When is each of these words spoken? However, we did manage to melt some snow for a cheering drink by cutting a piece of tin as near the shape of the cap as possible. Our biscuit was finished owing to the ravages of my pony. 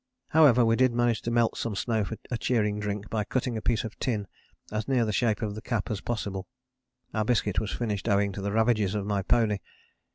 However, 0.29 0.65
we 0.65 0.75
did 0.75 0.95
manage 0.95 1.21
to 1.21 1.29
melt 1.29 1.55
some 1.59 1.75
snow 1.75 2.03
for 2.03 2.17
a 2.31 2.37
cheering 2.39 2.79
drink 2.79 3.07
by 3.11 3.23
cutting 3.23 3.55
a 3.55 3.61
piece 3.61 3.83
of 3.83 3.99
tin 3.99 4.25
as 4.71 4.87
near 4.87 5.05
the 5.05 5.13
shape 5.13 5.43
of 5.43 5.53
the 5.53 5.61
cap 5.61 5.91
as 5.91 6.01
possible. 6.01 6.47
Our 7.13 7.23
biscuit 7.23 7.59
was 7.59 7.69
finished 7.71 8.09
owing 8.09 8.31
to 8.31 8.41
the 8.41 8.51
ravages 8.51 8.95
of 8.95 9.05
my 9.05 9.21
pony. 9.21 9.59